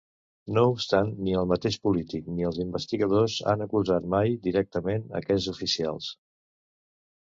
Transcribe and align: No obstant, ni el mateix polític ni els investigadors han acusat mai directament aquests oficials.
No 0.57 0.61
obstant, 0.69 1.11
ni 1.27 1.35
el 1.41 1.49
mateix 1.51 1.77
polític 1.83 2.33
ni 2.39 2.49
els 2.51 2.59
investigadors 2.65 3.37
han 3.55 3.67
acusat 3.69 4.11
mai 4.17 4.37
directament 4.51 5.09
aquests 5.25 5.57
oficials. 5.57 6.15